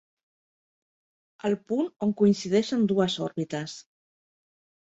[1.49, 3.77] El punt on coincideixen dues òrbites.